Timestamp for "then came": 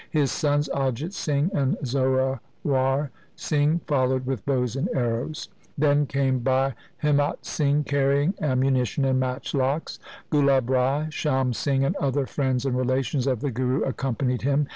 5.77-6.39